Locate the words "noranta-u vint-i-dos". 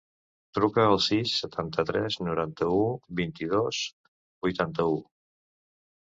2.27-3.83